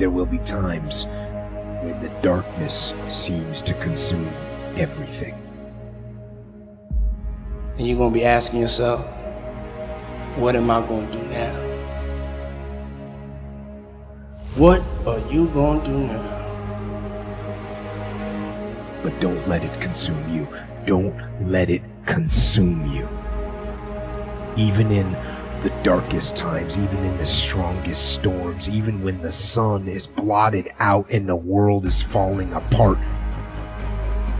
[0.00, 1.04] there will be times
[1.82, 4.26] when the darkness seems to consume
[4.78, 5.34] everything.
[7.76, 9.06] And you're going to be asking yourself,
[10.36, 11.54] what am I going to do now?
[14.56, 16.38] What are you going to do now?
[19.02, 20.48] But don't let it consume you.
[20.86, 21.14] Don't
[21.46, 23.06] let it consume you.
[24.56, 25.14] Even in
[25.60, 31.06] the darkest times, even in the strongest storms, even when the sun is blotted out
[31.10, 32.98] and the world is falling apart,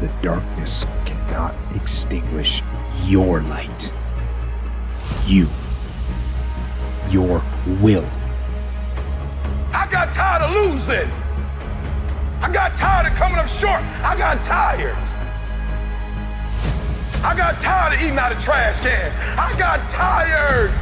[0.00, 2.62] the darkness cannot extinguish
[3.04, 3.92] your light.
[5.26, 5.48] You.
[7.10, 7.42] Your
[7.80, 8.06] will.
[9.72, 11.10] I got tired of losing.
[12.40, 13.82] I got tired of coming up short.
[14.04, 14.94] I got tired.
[17.24, 19.16] I got tired of eating out of trash cans.
[19.36, 20.72] I got tired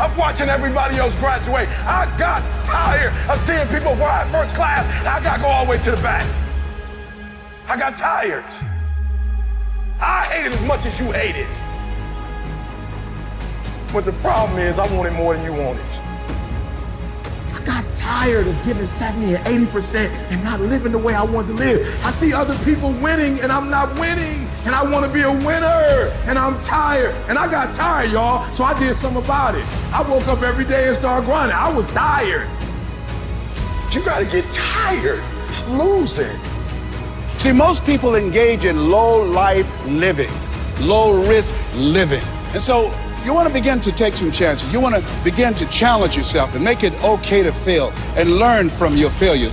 [0.00, 1.68] of watching everybody else graduate.
[1.84, 4.84] I got tired of seeing people ride first class.
[5.06, 6.26] I got to go all the way to the back.
[7.68, 8.44] I got tired.
[10.00, 11.62] I hate it as much as you hate it.
[13.92, 16.00] But the problem is, I want it more than you want it.
[17.52, 21.48] I got tired of giving 70 and 80% and not living the way I want
[21.48, 21.86] to live.
[22.04, 24.48] I see other people winning and I'm not winning.
[24.64, 26.10] And I want to be a winner.
[26.26, 27.14] And I'm tired.
[27.28, 28.52] And I got tired, y'all.
[28.54, 29.66] So I did something about it.
[29.92, 31.56] I woke up every day and started grinding.
[31.56, 32.48] I was tired.
[33.92, 36.38] You got to get tired of losing.
[37.38, 40.30] See, most people engage in low life living,
[40.78, 42.22] low risk living.
[42.54, 44.72] And so you want to begin to take some chances.
[44.72, 48.70] You want to begin to challenge yourself and make it okay to fail and learn
[48.70, 49.52] from your failures.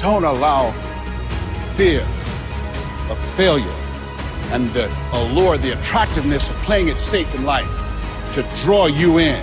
[0.00, 0.72] Don't allow
[1.76, 2.02] fear
[3.08, 3.74] of failure
[4.52, 7.68] and the allure, the attractiveness of playing it safe in life
[8.34, 9.40] to draw you in.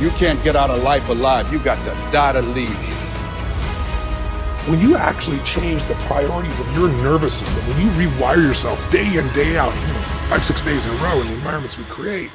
[0.00, 1.52] You can't get out of life alive.
[1.52, 2.68] You got to die to leave.
[4.68, 9.18] When you actually change the priorities of your nervous system, when you rewire yourself day
[9.18, 11.84] in, day out, you know, five, six days in a row in the environments we
[11.84, 12.30] create,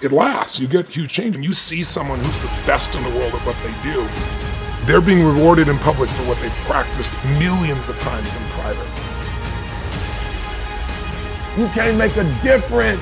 [0.00, 0.60] it lasts.
[0.60, 1.34] You get huge change.
[1.34, 4.06] And you see someone who's the best in the world at what they do.
[4.86, 8.88] They're being rewarded in public for what they've practiced millions of times in private.
[11.58, 13.00] You can't make a difference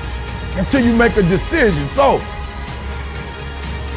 [0.55, 1.87] until you make a decision.
[1.95, 2.19] So,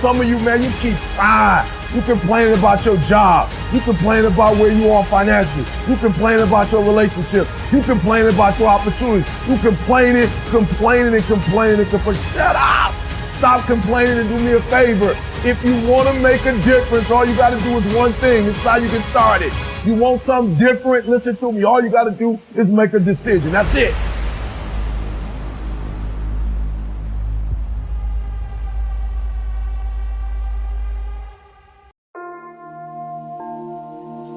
[0.01, 3.51] some of you, man, you keep ah, you complaining about your job.
[3.73, 5.65] You complaining about where you are financially.
[5.89, 7.49] You complaining about your relationship.
[7.73, 9.27] You complaining about your opportunities.
[9.49, 12.23] You complaining, complaining, and complaining and complaining.
[12.33, 12.95] Shut up!
[13.39, 15.17] Stop complaining and do me a favor.
[15.45, 18.47] If you want to make a difference, all you got to do is one thing.
[18.47, 19.53] It's how you get started.
[19.85, 21.09] You want something different?
[21.09, 21.63] Listen to me.
[21.63, 23.53] All you got to do is make a decision.
[23.53, 23.95] That's it.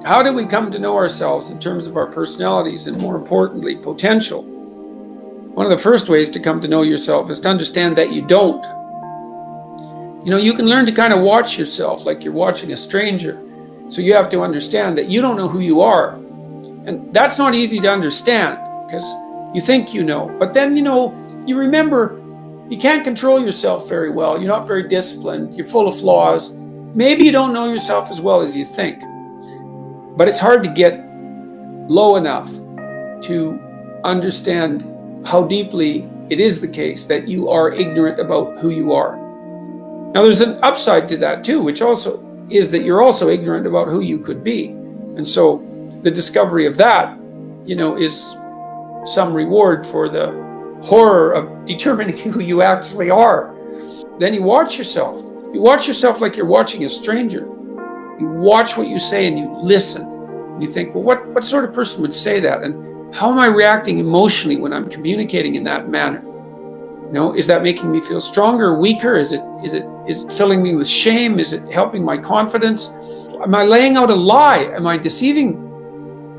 [0.05, 3.75] How do we come to know ourselves in terms of our personalities and, more importantly,
[3.75, 4.43] potential?
[4.43, 8.21] One of the first ways to come to know yourself is to understand that you
[8.21, 8.63] don't.
[10.23, 13.41] You know, you can learn to kind of watch yourself like you're watching a stranger.
[13.89, 16.13] So you have to understand that you don't know who you are.
[16.85, 19.11] And that's not easy to understand because
[19.53, 20.33] you think you know.
[20.39, 21.13] But then, you know,
[21.45, 22.21] you remember
[22.69, 24.37] you can't control yourself very well.
[24.37, 25.55] You're not very disciplined.
[25.55, 26.53] You're full of flaws.
[26.53, 29.01] Maybe you don't know yourself as well as you think.
[30.19, 30.99] But it's hard to get
[31.87, 32.51] low enough
[33.21, 33.57] to
[34.03, 34.83] understand
[35.25, 39.15] how deeply it is the case that you are ignorant about who you are.
[40.13, 43.87] Now, there's an upside to that too, which also is that you're also ignorant about
[43.87, 44.67] who you could be.
[44.67, 45.65] And so
[46.03, 47.17] the discovery of that,
[47.65, 48.35] you know, is
[49.05, 50.31] some reward for the
[50.83, 53.55] horror of determining who you actually are.
[54.19, 55.21] Then you watch yourself.
[55.53, 57.47] You watch yourself like you're watching a stranger.
[58.19, 60.08] You watch what you say and you listen.
[60.59, 62.63] You think, well, what, what sort of person would say that?
[62.63, 66.21] And how am I reacting emotionally when I'm communicating in that manner?
[66.21, 69.15] You know, is that making me feel stronger, weaker?
[69.15, 71.39] Is it is it is it filling me with shame?
[71.39, 72.89] Is it helping my confidence?
[73.41, 74.65] Am I laying out a lie?
[74.75, 75.69] Am I deceiving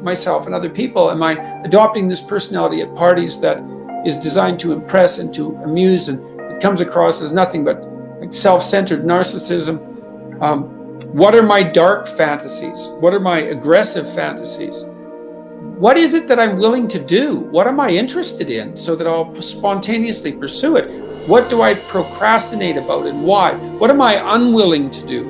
[0.04, 1.10] myself and other people?
[1.10, 1.32] Am I
[1.64, 3.58] adopting this personality at parties that
[4.06, 6.20] is designed to impress and to amuse and
[6.52, 7.82] it comes across as nothing but
[8.20, 10.40] like self-centered narcissism?
[10.40, 12.86] Um, what are my dark fantasies?
[13.00, 14.84] What are my aggressive fantasies?
[14.84, 17.38] What is it that I'm willing to do?
[17.38, 21.26] What am I interested in so that I'll spontaneously pursue it?
[21.26, 23.54] What do I procrastinate about and why?
[23.54, 25.24] What am I unwilling to do?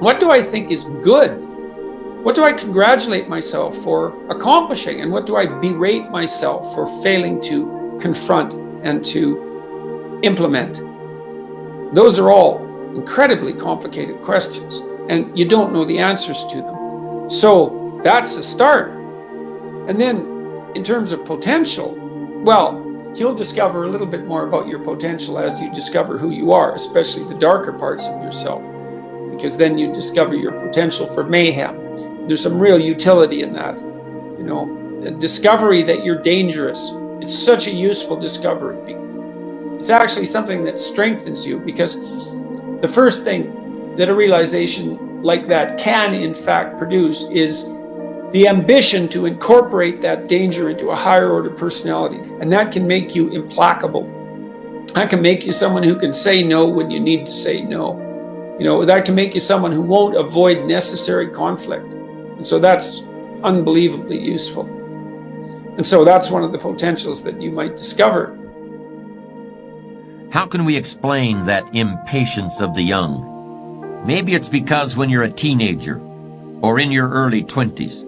[0.00, 1.32] What do I think is good?
[2.24, 5.00] What do I congratulate myself for accomplishing?
[5.00, 8.54] And what do I berate myself for failing to confront
[8.84, 10.78] and to implement?
[11.94, 12.64] Those are all
[12.94, 17.28] incredibly complicated questions and you don't know the answers to them.
[17.28, 18.92] So that's the start.
[19.88, 20.18] And then,
[20.76, 21.96] in terms of potential,
[22.44, 26.52] well, you'll discover a little bit more about your potential as you discover who you
[26.52, 28.62] are, especially the darker parts of yourself,
[29.32, 32.28] because then you discover your potential for mayhem.
[32.28, 33.76] There's some real utility in that.
[33.78, 36.92] You know, a discovery that you're dangerous.
[37.20, 38.94] It's such a useful discovery.
[39.80, 41.98] It's actually something that strengthens you because
[42.80, 43.59] the first thing
[44.00, 47.64] that a realization like that can, in fact, produce is
[48.32, 52.16] the ambition to incorporate that danger into a higher order personality.
[52.40, 54.04] And that can make you implacable.
[54.94, 58.56] That can make you someone who can say no when you need to say no.
[58.58, 61.92] You know, that can make you someone who won't avoid necessary conflict.
[61.92, 63.02] And so that's
[63.42, 64.64] unbelievably useful.
[65.76, 68.36] And so that's one of the potentials that you might discover.
[70.32, 73.39] How can we explain that impatience of the young?
[74.04, 76.00] Maybe it's because when you're a teenager
[76.62, 78.04] or in your early 20s,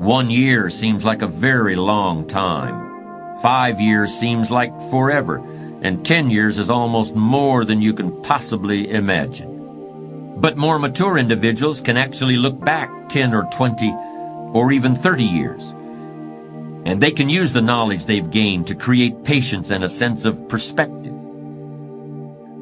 [0.00, 3.38] one year seems like a very long time.
[3.42, 5.36] Five years seems like forever,
[5.82, 10.40] and ten years is almost more than you can possibly imagine.
[10.40, 13.90] But more mature individuals can actually look back 10 or 20
[14.52, 15.70] or even 30 years.
[16.86, 20.48] And they can use the knowledge they've gained to create patience and a sense of
[20.48, 21.09] perspective.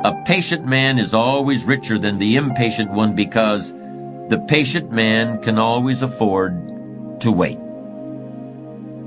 [0.04, 5.58] A patient man is always richer than the impatient one because the patient man can
[5.58, 7.58] always afford to wait.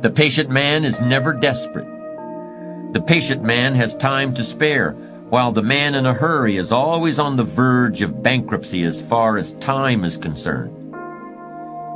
[0.02, 1.88] The patient man is never desperate.
[2.92, 4.92] The patient man has time to spare,
[5.30, 9.38] while the man in a hurry is always on the verge of bankruptcy as far
[9.38, 10.76] as time is concerned.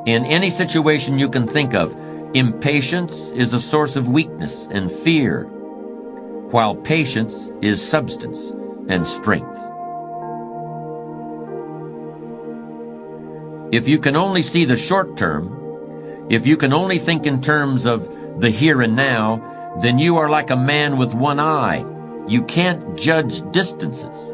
[0.08, 1.94] In any situation you can think of,
[2.34, 5.44] impatience is a source of weakness and fear,
[6.52, 8.54] while patience is substance
[8.88, 9.58] and strength.
[13.74, 17.86] If you can only see the short term, if you can only think in terms
[17.86, 21.84] of the here and now, then you are like a man with one eye.
[22.28, 24.34] You can't judge distances.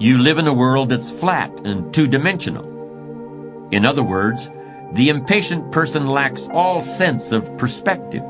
[0.00, 3.68] You live in a world that's flat and two-dimensional.
[3.72, 4.50] In other words,
[4.92, 8.22] the impatient person lacks all sense of perspective.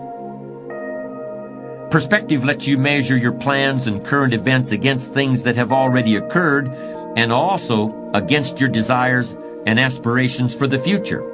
[1.91, 6.69] Perspective lets you measure your plans and current events against things that have already occurred
[7.17, 9.35] and also against your desires
[9.67, 11.25] and aspirations for the future.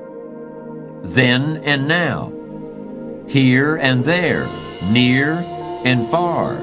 [1.03, 2.33] Then and now,
[3.29, 4.47] here and there,
[4.85, 5.33] near
[5.85, 6.63] and far,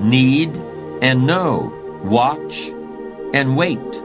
[0.00, 0.54] need
[1.00, 1.72] and know,
[2.04, 2.68] watch
[3.32, 4.02] and wait.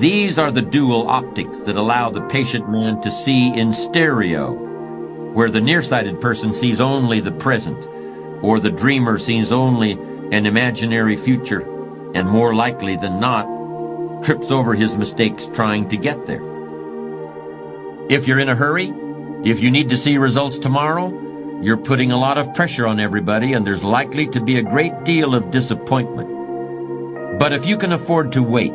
[0.00, 4.52] These are the dual optics that allow the patient man to see in stereo,
[5.32, 7.86] where the nearsighted person sees only the present,
[8.44, 11.62] or the dreamer sees only an imaginary future,
[12.14, 16.42] and more likely than not, trips over his mistakes trying to get there.
[18.10, 18.92] If you're in a hurry,
[19.44, 21.08] if you need to see results tomorrow,
[21.62, 25.04] you're putting a lot of pressure on everybody and there's likely to be a great
[25.04, 27.38] deal of disappointment.
[27.38, 28.74] But if you can afford to wait,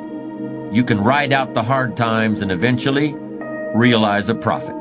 [0.74, 3.14] you can ride out the hard times and eventually
[3.76, 4.76] realize a profit.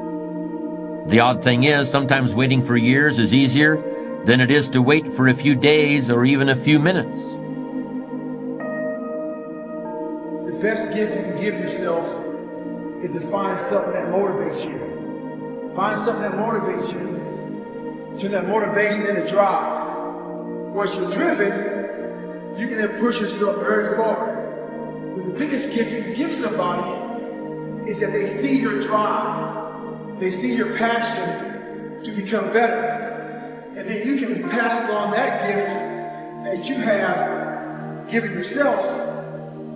[1.11, 3.76] The odd thing is, sometimes waiting for years is easier
[4.29, 7.33] than it is to wait for a few days or even a few minutes.
[10.45, 12.05] The best gift you can give yourself
[13.03, 15.73] is to find something that motivates you.
[15.75, 18.19] Find something that motivates you.
[18.19, 19.97] Turn that motivation into drive.
[20.75, 24.26] Once you're driven, you can then push yourself very far.
[25.17, 30.21] But the biggest gift you can give somebody is that they see your drive.
[30.21, 33.08] They see your passion to become better.
[33.78, 35.68] And then you can pass along that gift
[36.44, 38.85] that you have given yourself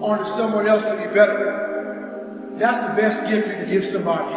[0.02, 2.50] onto someone else to be better.
[2.54, 4.34] That's the best gift you can give somebody.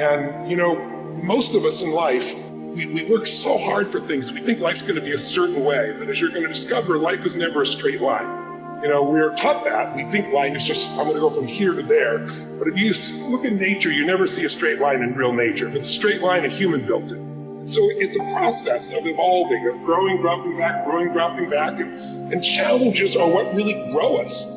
[0.00, 0.74] And, you know,
[1.22, 4.32] most of us in life, we, we work so hard for things.
[4.32, 5.94] We think life's going to be a certain way.
[5.96, 8.82] But as you're going to discover, life is never a straight line.
[8.82, 9.94] You know, we're taught that.
[9.94, 12.18] We think life is just, I'm going to go from here to there.
[12.58, 12.92] But if you
[13.30, 15.68] look in nature, you never see a straight line in real nature.
[15.68, 17.23] If it's a straight line, a human built it.
[17.66, 21.80] So it's a process of evolving, of growing, dropping back, growing, dropping back.
[21.80, 24.50] And, challenges are what really grow us.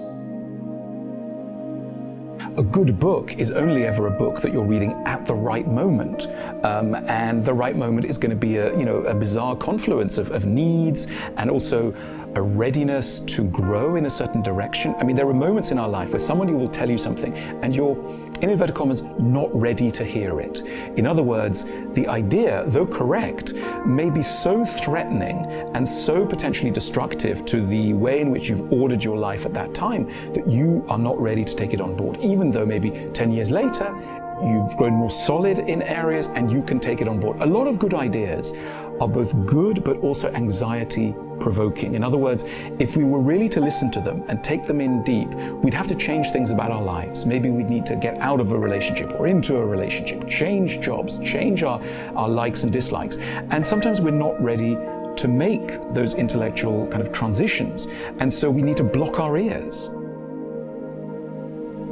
[2.57, 6.27] A good book is only ever a book that you're reading at the right moment.
[6.63, 10.17] Um, and the right moment is going to be a, you know, a bizarre confluence
[10.17, 11.93] of, of needs and also
[12.35, 14.93] a readiness to grow in a certain direction.
[14.99, 17.33] I mean, there are moments in our life where someone will tell you something
[17.63, 17.95] and you're,
[18.41, 20.61] in inverted commas, not ready to hear it.
[20.97, 23.53] In other words, the idea, though correct,
[23.85, 29.03] may be so threatening and so potentially destructive to the way in which you've ordered
[29.03, 32.17] your life at that time that you are not ready to take it on board,
[32.17, 33.95] even though maybe 10 years later,
[34.41, 37.39] you've grown more solid in areas and you can take it on board.
[37.41, 38.53] A lot of good ideas
[38.99, 41.93] are both good but also anxiety provoking.
[41.93, 42.43] In other words,
[42.79, 45.29] if we were really to listen to them and take them in deep,
[45.63, 47.25] we'd have to change things about our lives.
[47.25, 51.17] Maybe we'd need to get out of a relationship or into a relationship, change jobs,
[51.19, 51.81] change our,
[52.15, 53.17] our likes and dislikes.
[53.17, 54.75] And sometimes we're not ready
[55.17, 57.87] to make those intellectual kind of transitions.
[58.19, 59.89] And so we need to block our ears.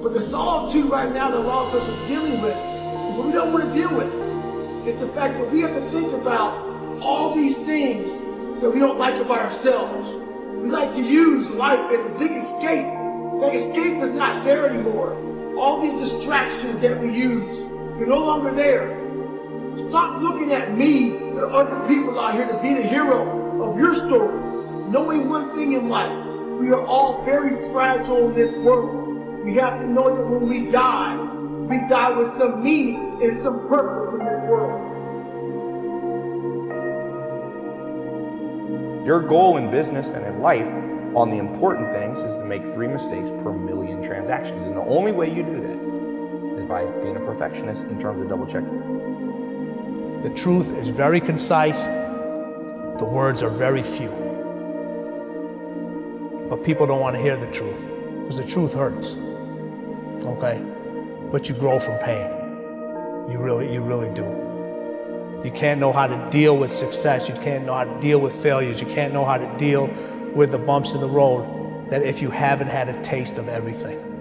[0.05, 3.25] But the too right now that a lot of us are dealing with is what
[3.25, 4.87] we don't want to deal with.
[4.87, 6.53] It's the fact that we have to think about
[7.01, 8.21] all these things
[8.61, 10.13] that we don't like about ourselves.
[10.61, 12.85] We like to use life as a big escape.
[13.41, 15.15] That escape is not there anymore.
[15.57, 17.65] All these distractions that we use,
[17.97, 18.95] they're no longer there.
[19.89, 23.95] Stop looking at me and other people out here to be the hero of your
[23.95, 24.39] story.
[24.87, 26.15] Knowing one thing in life,
[26.59, 29.14] we are all very fragile in this world.
[29.45, 33.67] We have to know that when we die, we die with some meaning and some
[33.67, 34.91] purpose in this world.
[39.05, 40.65] Your goal in business and in life
[41.15, 44.63] on the important things is to make three mistakes per million transactions.
[44.65, 48.27] And the only way you do that is by being a perfectionist in terms of
[48.27, 50.23] double checking.
[50.23, 54.09] The truth is very concise, the words are very few.
[56.49, 57.87] But people don't want to hear the truth
[58.21, 59.15] because the truth hurts.
[60.27, 60.61] Okay?
[61.31, 62.29] But you grow from pain.
[63.31, 64.23] You really, you really do.
[65.43, 67.29] You can't know how to deal with success.
[67.29, 68.81] You can't know how to deal with failures.
[68.81, 69.87] You can't know how to deal
[70.33, 74.14] with the bumps in the road that if you haven't had a taste of everything.